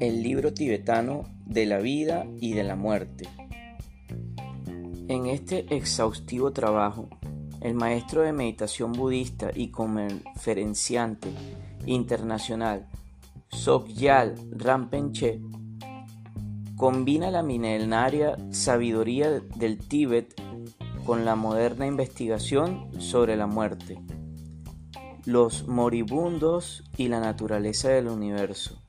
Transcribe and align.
El 0.00 0.22
libro 0.22 0.54
tibetano 0.54 1.24
de 1.44 1.66
la 1.66 1.78
vida 1.78 2.26
y 2.40 2.54
de 2.54 2.64
la 2.64 2.74
muerte. 2.74 3.28
En 5.08 5.26
este 5.26 5.66
exhaustivo 5.76 6.52
trabajo, 6.52 7.10
el 7.60 7.74
maestro 7.74 8.22
de 8.22 8.32
meditación 8.32 8.92
budista 8.92 9.50
y 9.54 9.70
conferenciante 9.70 11.28
internacional 11.84 12.88
Sogyal 13.50 14.36
Rampenche 14.52 15.42
combina 16.76 17.30
la 17.30 17.42
milenaria 17.42 18.38
sabiduría 18.52 19.28
del 19.54 19.76
Tíbet 19.86 20.34
con 21.04 21.26
la 21.26 21.36
moderna 21.36 21.86
investigación 21.86 22.88
sobre 22.98 23.36
la 23.36 23.46
muerte, 23.46 24.00
los 25.26 25.68
moribundos 25.68 26.84
y 26.96 27.08
la 27.08 27.20
naturaleza 27.20 27.90
del 27.90 28.08
universo. 28.08 28.80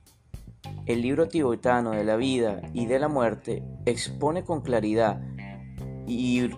El 0.86 1.02
libro 1.02 1.28
tibetano 1.28 1.92
de 1.92 2.04
la 2.04 2.16
vida 2.16 2.60
y 2.72 2.86
de 2.86 2.98
la 2.98 3.08
muerte 3.08 3.64
expone 3.86 4.44
con 4.44 4.62
claridad 4.62 5.20
y 6.06 6.50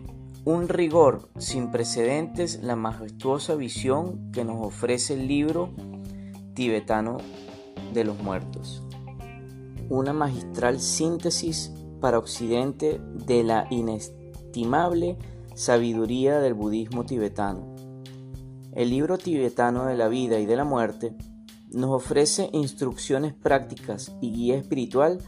un 0.45 0.69
rigor 0.69 1.31
sin 1.39 1.71
precedentes 1.71 2.63
la 2.63 2.77
majestuosa 2.77 3.55
visión 3.55 4.31
que 4.33 4.45
nos 4.45 4.67
ofrece 4.67 5.15
el 5.15 5.29
libro 5.29 5.75
tibetano 6.55 7.19
de 7.93 8.05
los 8.05 8.23
muertos 8.23 8.85
una 9.89 10.13
magistral 10.13 10.81
síntesis 10.81 11.73
para 12.01 12.19
Occidente 12.19 13.01
de 13.27 13.43
la 13.43 13.67
inestimable 13.71 15.17
sabiduría 15.55 16.41
del 16.41 16.55
budismo 16.55 17.05
tibetano. 17.05 17.75
El 18.73 18.91
libro 18.91 19.19
tibetano 19.19 19.87
de 19.87 19.97
la 19.97 20.09
vida 20.09 20.39
y 20.41 20.47
de 20.47 20.57
la 20.57 20.65
muerte 20.65 21.15
nos 21.71 21.91
ofrece 21.91 22.51
instrucciones 22.53 23.35
prácticas 23.35 24.15
y 24.21 24.33
guía 24.33 24.57
espiritual 24.57 25.19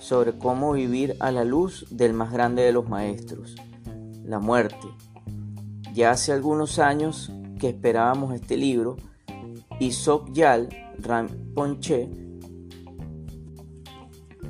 sobre 0.00 0.36
cómo 0.36 0.72
vivir 0.72 1.16
a 1.20 1.30
la 1.30 1.44
luz 1.44 1.86
del 1.90 2.12
más 2.12 2.32
grande 2.32 2.62
de 2.62 2.72
los 2.72 2.88
maestros, 2.88 3.54
la 4.24 4.38
muerte. 4.38 4.88
Ya 5.94 6.10
hace 6.10 6.32
algunos 6.32 6.78
años 6.78 7.30
que 7.58 7.68
esperábamos 7.68 8.34
este 8.34 8.56
libro 8.56 8.96
y 9.78 9.92
Sokyal 9.92 10.68
Rinpoche 10.98 12.08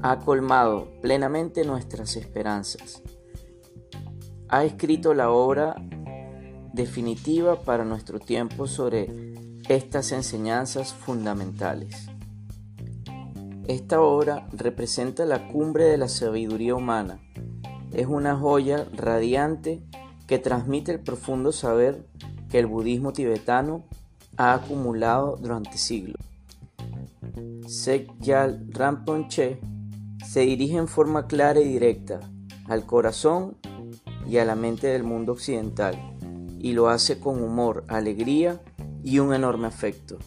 ha 0.03 0.19
colmado 0.19 0.89
plenamente 1.01 1.65
nuestras 1.65 2.17
esperanzas. 2.17 3.03
Ha 4.49 4.65
escrito 4.65 5.15
la 5.15 5.31
obra 5.31 5.77
definitiva 6.73 7.61
para 7.61 7.85
nuestro 7.85 8.19
tiempo 8.19 8.67
sobre 8.67 9.33
estas 9.69 10.13
enseñanzas 10.13 10.93
fundamentales. 10.93 12.09
Esta 13.69 14.01
obra 14.01 14.49
representa 14.53 15.25
la 15.25 15.49
cumbre 15.49 15.85
de 15.85 15.97
la 15.97 16.09
sabiduría 16.09 16.75
humana. 16.75 17.21
Es 17.93 18.07
una 18.07 18.37
joya 18.37 18.87
radiante 18.93 19.83
que 20.27 20.39
transmite 20.39 20.93
el 20.93 21.01
profundo 21.01 21.53
saber 21.53 22.07
que 22.51 22.59
el 22.59 22.67
budismo 22.67 23.13
tibetano 23.13 23.85
ha 24.37 24.55
acumulado 24.55 25.37
durante 25.37 25.79
siglos. 25.79 26.21
Sekyal 27.67 28.67
Ramponche 28.71 29.61
se 30.27 30.41
dirige 30.41 30.77
en 30.77 30.89
forma 30.89 31.27
clara 31.27 31.61
y 31.61 31.69
directa 31.69 32.21
al 32.67 32.85
corazón 32.85 33.57
y 34.27 34.39
a 34.39 34.45
la 34.45 34.55
mente 34.55 34.89
del 34.89 35.05
mundo 35.05 35.33
occidental 35.33 35.97
y 36.59 36.73
lo 36.73 36.89
hace 36.89 37.19
con 37.19 37.43
humor, 37.43 37.85
alegría 37.89 38.61
y 39.05 39.19
un 39.19 39.35
enorme 39.35 39.67
afecto. 39.67 40.19